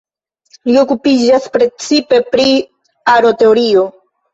Li 0.69 0.77
okupiĝas 0.83 1.47
precipe 1.59 2.23
pri 2.33 2.51
aroteorio. 3.17 3.91